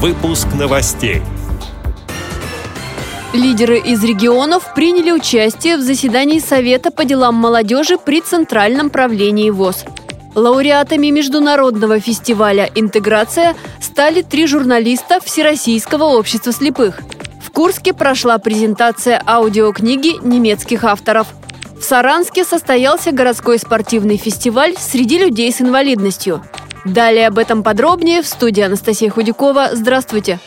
Выпуск 0.00 0.46
новостей. 0.56 1.22
Лидеры 3.32 3.80
из 3.80 4.04
регионов 4.04 4.72
приняли 4.72 5.10
участие 5.10 5.76
в 5.76 5.80
заседании 5.80 6.38
Совета 6.38 6.92
по 6.92 7.04
делам 7.04 7.34
молодежи 7.34 7.98
при 7.98 8.20
Центральном 8.20 8.90
правлении 8.90 9.50
ВОЗ. 9.50 9.84
Лауреатами 10.36 11.08
международного 11.08 11.98
фестиваля 11.98 12.70
«Интеграция» 12.76 13.56
стали 13.80 14.22
три 14.22 14.46
журналиста 14.46 15.18
Всероссийского 15.20 16.04
общества 16.04 16.52
слепых. 16.52 17.00
В 17.44 17.50
Курске 17.50 17.92
прошла 17.92 18.38
презентация 18.38 19.20
аудиокниги 19.26 20.24
немецких 20.24 20.84
авторов. 20.84 21.26
В 21.76 21.82
Саранске 21.82 22.44
состоялся 22.44 23.10
городской 23.10 23.58
спортивный 23.58 24.16
фестиваль 24.16 24.76
среди 24.78 25.18
людей 25.18 25.50
с 25.52 25.60
инвалидностью. 25.60 26.44
Далее 26.88 27.26
об 27.26 27.38
этом 27.38 27.62
подробнее 27.62 28.22
в 28.22 28.26
студии 28.26 28.62
Анастасия 28.62 29.10
Худякова. 29.10 29.70
Здравствуйте! 29.72 30.38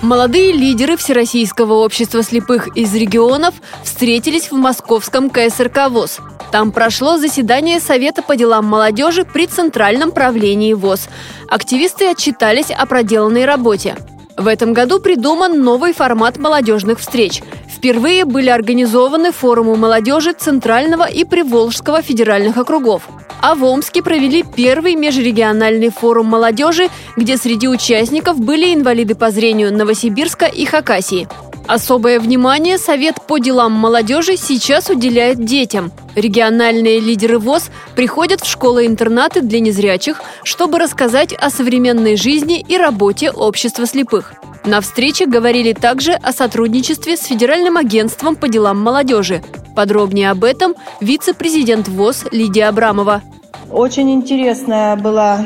Молодые 0.00 0.52
лидеры 0.52 0.96
Всероссийского 0.96 1.74
общества 1.84 2.22
слепых 2.22 2.76
из 2.76 2.94
регионов 2.94 3.56
встретились 3.82 4.52
в 4.52 4.54
московском 4.54 5.28
КСРК 5.28 5.88
ВОЗ. 5.88 6.20
Там 6.52 6.70
прошло 6.70 7.16
заседание 7.16 7.80
Совета 7.80 8.22
по 8.22 8.36
делам 8.36 8.66
молодежи 8.66 9.24
при 9.24 9.46
Центральном 9.46 10.12
правлении 10.12 10.72
ВОЗ. 10.72 11.08
Активисты 11.48 12.06
отчитались 12.06 12.70
о 12.70 12.86
проделанной 12.86 13.44
работе. 13.44 13.96
В 14.36 14.46
этом 14.46 14.72
году 14.72 15.00
придуман 15.00 15.60
новый 15.64 15.92
формат 15.94 16.38
молодежных 16.38 17.00
встреч. 17.00 17.42
Впервые 17.68 18.24
были 18.24 18.50
организованы 18.50 19.32
форумы 19.32 19.76
молодежи 19.76 20.32
Центрального 20.32 21.08
и 21.10 21.24
Приволжского 21.24 22.02
федеральных 22.02 22.56
округов. 22.56 23.02
А 23.40 23.54
в 23.54 23.64
Омске 23.64 24.02
провели 24.02 24.42
первый 24.42 24.94
межрегиональный 24.94 25.90
форум 25.90 26.26
молодежи, 26.26 26.88
где 27.16 27.36
среди 27.36 27.68
участников 27.68 28.40
были 28.40 28.74
инвалиды 28.74 29.14
по 29.14 29.30
зрению 29.30 29.72
Новосибирска 29.72 30.46
и 30.46 30.64
Хакасии. 30.64 31.28
Особое 31.68 32.18
внимание 32.18 32.78
Совет 32.78 33.16
по 33.26 33.38
делам 33.38 33.72
молодежи 33.72 34.38
сейчас 34.38 34.88
уделяет 34.88 35.44
детям. 35.44 35.92
Региональные 36.16 36.98
лидеры 36.98 37.38
ВОЗ 37.38 37.70
приходят 37.94 38.40
в 38.40 38.50
школы-интернаты 38.50 39.42
для 39.42 39.60
незрячих, 39.60 40.22
чтобы 40.44 40.78
рассказать 40.78 41.34
о 41.34 41.50
современной 41.50 42.16
жизни 42.16 42.64
и 42.66 42.78
работе 42.78 43.30
общества 43.30 43.86
слепых. 43.86 44.32
На 44.64 44.80
встрече 44.80 45.26
говорили 45.26 45.74
также 45.74 46.12
о 46.12 46.32
сотрудничестве 46.32 47.16
с 47.16 47.24
Федеральным 47.24 47.76
агентством 47.76 48.34
по 48.34 48.48
делам 48.48 48.80
молодежи. 48.80 49.42
Подробнее 49.76 50.30
об 50.30 50.44
этом 50.44 50.74
вице-президент 51.00 51.86
ВОЗ 51.86 52.24
Лидия 52.32 52.68
Абрамова. 52.68 53.22
Очень 53.70 54.10
интересная 54.12 54.96
была 54.96 55.44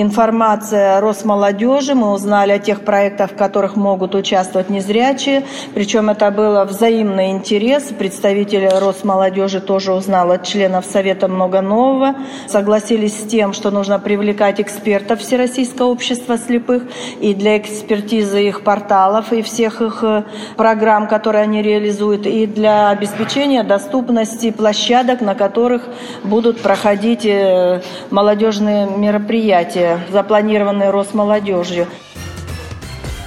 информация 0.00 1.00
Росмолодежи, 1.00 1.94
мы 1.94 2.12
узнали 2.12 2.52
о 2.52 2.58
тех 2.60 2.82
проектах, 2.82 3.32
в 3.32 3.34
которых 3.34 3.74
могут 3.74 4.14
участвовать 4.14 4.70
незрячие, 4.70 5.44
причем 5.74 6.08
это 6.08 6.30
было 6.30 6.64
взаимный 6.64 7.32
интерес. 7.32 7.84
Представитель 7.98 8.68
Росмолодежи 8.68 9.60
тоже 9.60 9.92
узнал 9.92 10.30
от 10.30 10.44
членов 10.44 10.84
Совета 10.84 11.26
много 11.26 11.62
нового, 11.62 12.14
согласились 12.46 13.18
с 13.20 13.26
тем, 13.26 13.52
что 13.52 13.72
нужно 13.72 13.98
привлекать 13.98 14.60
экспертов 14.60 15.20
Всероссийского 15.20 15.88
общества 15.88 16.38
слепых 16.38 16.84
и 17.20 17.34
для 17.34 17.58
экспертизы 17.58 18.46
их 18.46 18.62
порталов 18.62 19.32
и 19.32 19.42
всех 19.42 19.82
их 19.82 20.04
э, 20.04 20.22
программ, 20.56 21.08
которые 21.08 21.42
они 21.42 21.60
реализуют, 21.60 22.24
и 22.24 22.46
для 22.46 22.90
обеспечения 22.90 23.64
доступности 23.64 24.52
площадок, 24.52 25.20
на 25.20 25.34
которых 25.34 25.82
будут 26.22 26.60
проходить 26.60 27.26
э, 27.26 27.80
молодежные 28.10 28.86
мероприятия 28.86 29.87
запланированные 30.10 30.90
Росмолодежью. 30.90 31.86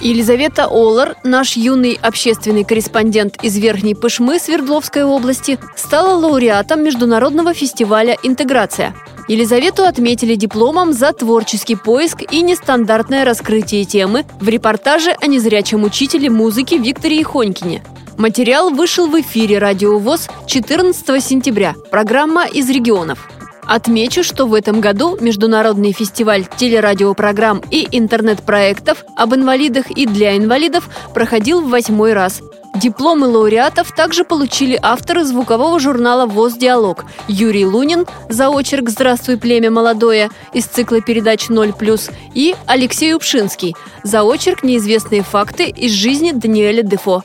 Елизавета 0.00 0.66
Олар, 0.66 1.16
наш 1.24 1.56
юный 1.56 1.98
общественный 2.00 2.64
корреспондент 2.64 3.36
из 3.42 3.58
Верхней 3.58 3.94
Пышмы 3.94 4.38
Свердловской 4.38 5.04
области, 5.04 5.58
стала 5.76 6.18
лауреатом 6.18 6.82
международного 6.82 7.52
фестиваля 7.52 8.16
«Интеграция». 8.22 8.94
Елизавету 9.28 9.84
отметили 9.84 10.34
дипломом 10.34 10.92
за 10.92 11.12
творческий 11.12 11.76
поиск 11.76 12.22
и 12.32 12.40
нестандартное 12.40 13.24
раскрытие 13.24 13.84
темы 13.84 14.24
в 14.40 14.48
репортаже 14.48 15.14
о 15.20 15.26
незрячем 15.26 15.84
учителе 15.84 16.30
музыки 16.30 16.74
Викторе 16.74 17.22
Хонькине. 17.22 17.82
Материал 18.16 18.70
вышел 18.70 19.06
в 19.06 19.20
эфире 19.20 19.58
«Радио 19.58 19.98
ВОЗ» 19.98 20.28
14 20.46 21.22
сентября. 21.22 21.74
Программа 21.90 22.46
из 22.46 22.68
регионов. 22.68 23.28
Отмечу, 23.66 24.24
что 24.24 24.46
в 24.46 24.54
этом 24.54 24.80
году 24.80 25.16
Международный 25.20 25.92
фестиваль 25.92 26.46
телерадиопрограмм 26.56 27.62
и 27.70 27.86
интернет-проектов 27.90 29.04
об 29.16 29.34
инвалидах 29.34 29.90
и 29.90 30.06
для 30.06 30.36
инвалидов 30.36 30.88
проходил 31.14 31.60
в 31.60 31.70
восьмой 31.70 32.12
раз. 32.12 32.40
Дипломы 32.74 33.26
лауреатов 33.26 33.92
также 33.92 34.24
получили 34.24 34.78
авторы 34.80 35.24
звукового 35.24 35.80
журнала 35.80 36.26
«ВОЗ 36.26 36.54
Диалог» 36.54 37.04
Юрий 37.26 37.66
Лунин 37.66 38.06
за 38.28 38.48
очерк 38.48 38.88
«Здравствуй, 38.88 39.38
племя 39.38 39.70
молодое» 39.70 40.30
из 40.52 40.66
цикла 40.66 41.00
передач 41.00 41.48
«0+,» 41.48 42.10
и 42.34 42.54
Алексей 42.66 43.12
Упшинский 43.12 43.74
за 44.04 44.22
очерк 44.22 44.62
«Неизвестные 44.62 45.22
факты 45.22 45.64
из 45.64 45.92
жизни 45.92 46.30
Даниэля 46.30 46.82
Дефо». 46.82 47.24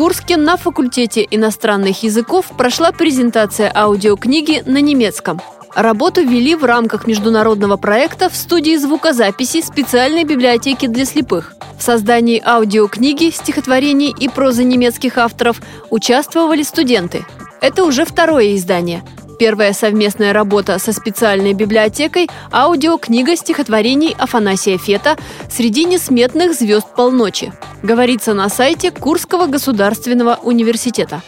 Курске 0.00 0.38
на 0.38 0.56
факультете 0.56 1.28
иностранных 1.30 2.04
языков 2.04 2.46
прошла 2.56 2.90
презентация 2.90 3.70
аудиокниги 3.74 4.62
на 4.64 4.80
немецком. 4.80 5.42
Работу 5.74 6.22
вели 6.22 6.54
в 6.54 6.64
рамках 6.64 7.06
международного 7.06 7.76
проекта 7.76 8.30
в 8.30 8.34
студии 8.34 8.78
звукозаписи 8.78 9.60
специальной 9.60 10.24
библиотеки 10.24 10.86
для 10.86 11.04
слепых. 11.04 11.54
В 11.78 11.82
создании 11.82 12.42
аудиокниги, 12.42 13.28
стихотворений 13.28 14.14
и 14.18 14.30
прозы 14.30 14.64
немецких 14.64 15.18
авторов 15.18 15.60
участвовали 15.90 16.62
студенты. 16.62 17.26
Это 17.60 17.84
уже 17.84 18.06
второе 18.06 18.56
издание. 18.56 19.02
Первая 19.40 19.72
совместная 19.72 20.34
работа 20.34 20.78
со 20.78 20.92
специальной 20.92 21.54
библиотекой– 21.54 22.28
аудиокнига 22.52 23.36
стихотворений 23.36 24.14
Афанасия 24.18 24.76
Фета 24.76 25.16
«Среди 25.50 25.86
несметных 25.86 26.52
звезд 26.52 26.86
полночи». 26.94 27.50
Говорится 27.82 28.34
на 28.34 28.50
сайте 28.50 28.90
Курского 28.90 29.46
государственного 29.46 30.38
университета. 30.42 31.22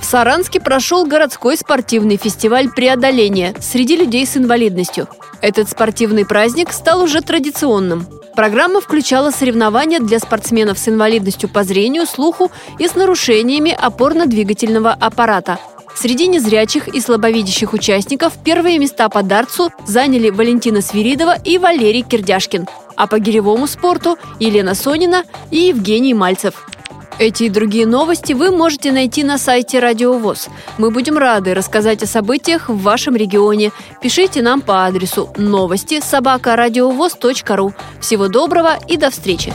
В 0.00 0.04
Саранске 0.06 0.60
прошел 0.60 1.04
городской 1.04 1.58
спортивный 1.58 2.16
фестиваль 2.16 2.70
преодоления 2.70 3.54
среди 3.60 3.94
людей 3.94 4.24
с 4.24 4.38
инвалидностью. 4.38 5.08
Этот 5.42 5.68
спортивный 5.68 6.24
праздник 6.24 6.72
стал 6.72 7.02
уже 7.02 7.20
традиционным. 7.20 8.06
Программа 8.34 8.80
включала 8.80 9.30
соревнования 9.30 10.00
для 10.00 10.18
спортсменов 10.20 10.78
с 10.78 10.88
инвалидностью 10.88 11.50
по 11.50 11.64
зрению, 11.64 12.06
слуху 12.06 12.50
и 12.78 12.88
с 12.88 12.94
нарушениями 12.94 13.76
опорно-двигательного 13.78 14.96
аппарата– 14.98 15.58
Среди 16.00 16.28
незрячих 16.28 16.86
и 16.86 17.00
слабовидящих 17.00 17.72
участников 17.72 18.34
первые 18.44 18.78
места 18.78 19.08
по 19.08 19.24
дартсу 19.24 19.72
заняли 19.84 20.30
Валентина 20.30 20.80
Свиридова 20.80 21.36
и 21.36 21.58
Валерий 21.58 22.02
Кирдяшкин, 22.02 22.68
а 22.94 23.08
по 23.08 23.18
гиревому 23.18 23.66
спорту– 23.66 24.16
Елена 24.38 24.76
Сонина 24.76 25.24
и 25.50 25.58
Евгений 25.58 26.14
Мальцев. 26.14 26.68
Эти 27.18 27.44
и 27.44 27.48
другие 27.48 27.84
новости 27.84 28.32
вы 28.32 28.52
можете 28.52 28.92
найти 28.92 29.24
на 29.24 29.38
сайте 29.38 29.80
Радио 29.80 30.12
ВОЗ. 30.12 30.50
Мы 30.78 30.92
будем 30.92 31.18
рады 31.18 31.52
рассказать 31.52 32.00
о 32.04 32.06
событиях 32.06 32.68
в 32.68 32.80
вашем 32.80 33.16
регионе. 33.16 33.72
Пишите 34.00 34.40
нам 34.40 34.60
по 34.60 34.86
адресу 34.86 35.30
новости 35.36 35.98
собака 35.98 36.54
ру. 36.54 37.74
Всего 38.00 38.28
доброго 38.28 38.78
и 38.86 38.96
до 38.96 39.10
встречи! 39.10 39.52